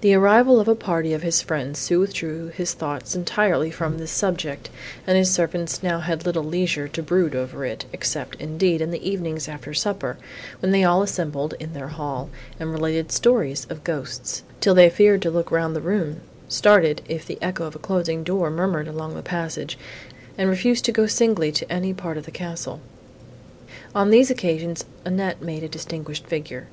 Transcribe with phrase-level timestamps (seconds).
[0.00, 4.10] The arrival of a party of his friends soon withdrew his thoughts entirely from this
[4.10, 4.70] subject,
[5.06, 9.06] and his servants had now little leisure to brood over it, except, indeed, in the
[9.06, 10.16] evenings after supper,
[10.60, 15.20] when they all assembled in their hall, and related stories of ghosts, till they feared
[15.20, 19.14] to look round the room; started, if the echo of a closing door murmured along
[19.14, 19.76] the passage,
[20.38, 22.80] and refused to go singly to any part of the castle.
[23.94, 26.68] On these occasions Annette made a distinguished figure.